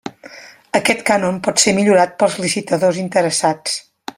Aquest 0.79 1.03
cànon 1.09 1.37
pot 1.49 1.61
ser 1.65 1.75
millorat 1.81 2.17
pels 2.23 2.41
licitadors 2.47 2.99
interessats. 3.07 3.81